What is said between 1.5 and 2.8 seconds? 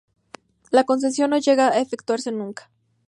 a efectuarse nunca.